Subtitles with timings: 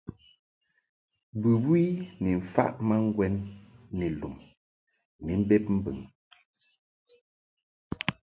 [1.41, 1.81] Bɨwi
[2.21, 3.35] ni mfaʼ ma ŋgwɛn
[3.97, 4.35] ni lum
[5.23, 5.97] ni mbeb mbɨŋ.